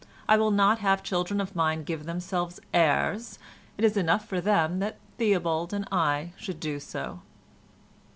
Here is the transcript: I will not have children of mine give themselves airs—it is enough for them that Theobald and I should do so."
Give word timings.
I 0.27 0.35
will 0.35 0.49
not 0.49 0.79
have 0.79 1.03
children 1.03 1.39
of 1.39 1.55
mine 1.55 1.83
give 1.83 2.05
themselves 2.05 2.59
airs—it 2.73 3.85
is 3.85 3.95
enough 3.95 4.27
for 4.27 4.41
them 4.41 4.79
that 4.79 4.97
Theobald 5.19 5.73
and 5.75 5.87
I 5.91 6.33
should 6.37 6.59
do 6.59 6.79
so." 6.79 7.19